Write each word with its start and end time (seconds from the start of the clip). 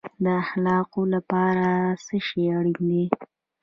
د 0.23 0.25
اخلاقو 0.43 1.01
لپاره 1.13 1.67
څه 2.05 2.15
شی 2.27 2.43
اړین 2.57 2.75
دی؟ 2.89 3.03